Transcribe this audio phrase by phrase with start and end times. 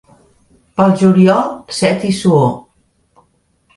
[0.79, 1.45] Pel juliol
[1.81, 2.51] set i suor.